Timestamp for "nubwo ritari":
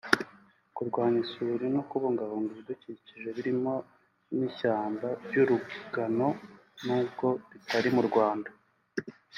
6.85-7.89